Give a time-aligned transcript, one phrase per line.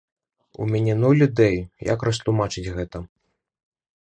[0.63, 1.57] У мяне нуль ідэй,
[1.93, 2.97] як растлумачыць гэта.